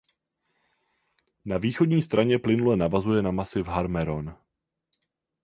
Na 1.45 1.57
východní 1.57 2.01
straně 2.01 2.39
plynule 2.39 2.77
navazuje 2.77 3.21
na 3.21 3.31
masiv 3.31 3.67
Har 3.67 3.87
Meron. 3.89 4.37